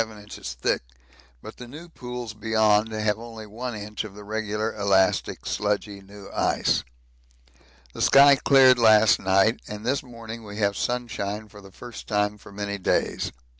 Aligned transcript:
In 0.01 0.07
Arrival 0.07 0.17
Bay 0.17 0.23
it 0.23 0.29
is 0.29 0.33
6 0.33 0.45
to 0.55 0.61
7 0.69 0.79
inches 0.79 0.81
thick, 0.81 0.97
but 1.43 1.57
the 1.57 1.67
new 1.67 1.87
pools 1.87 2.33
beyond 2.33 2.91
have 2.91 3.19
only 3.19 3.45
I 3.45 3.75
inch 3.85 4.03
of 4.03 4.15
the 4.15 4.23
regular 4.23 4.75
elastic 4.75 5.45
sludgy 5.45 6.01
new 6.01 6.27
ice. 6.33 6.83
The 7.93 8.01
sky 8.01 8.35
cleared 8.35 8.79
last 8.79 9.19
night, 9.19 9.59
and 9.67 9.85
this 9.85 10.01
morning 10.01 10.43
we 10.43 10.57
have 10.57 10.75
sunshine 10.75 11.47
for 11.49 11.61
the 11.61 11.71
first 11.71 12.07
time 12.07 12.39
for 12.39 12.51
many 12.51 12.79
days. 12.79 13.31